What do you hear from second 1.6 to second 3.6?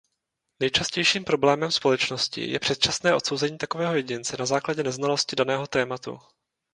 společnosti je předčasné odsouzení